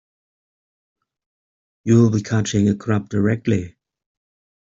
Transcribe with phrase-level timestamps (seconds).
[1.83, 3.77] You’ll be catching a crab directly.